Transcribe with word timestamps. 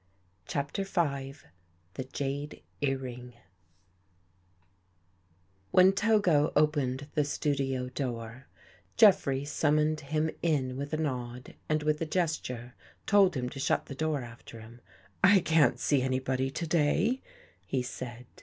CHAPTER 0.47 0.83
V 0.83 1.35
THE 1.93 2.05
JADE 2.05 2.63
EARRING 2.81 3.35
HEN 5.75 5.93
Togo 5.93 6.51
opened 6.55 7.07
the 7.13 7.23
studio 7.23 7.87
door, 7.87 8.47
Jeffrey 8.97 9.41
vv 9.41 9.47
summoned 9.47 9.99
him 9.99 10.31
in 10.41 10.75
with 10.75 10.91
a 10.93 10.97
nod 10.97 11.53
and 11.69 11.83
with 11.83 12.01
a 12.01 12.07
ges 12.07 12.39
ture 12.39 12.73
told 13.05 13.35
him 13.37 13.47
to 13.49 13.59
shut 13.59 13.85
the 13.85 13.93
door 13.93 14.23
after 14.23 14.59
him." 14.59 14.81
I 15.23 15.39
can't 15.39 15.77
see 15.79 16.01
anybody 16.01 16.49
to 16.49 16.65
day," 16.65 17.21
he 17.67 17.83
said. 17.83 18.25